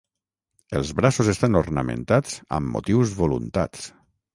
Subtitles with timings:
[0.79, 3.91] Els braços estan ornamentats amb motius voluntats.